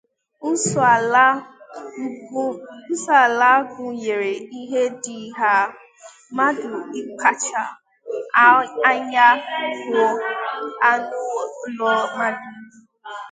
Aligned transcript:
Nsọala 2.91 3.49
gụnyere 3.71 4.31
ihe 4.59 4.81
ndị 4.93 5.15
a: 5.53 5.53
mmadụ 5.71 6.71
ịkpacha 6.99 7.61
anya 8.89 9.25
gbuo 9.83 10.07
anụ 10.89 11.21
ụlọ 11.61 11.89
mmadụ 12.11 12.49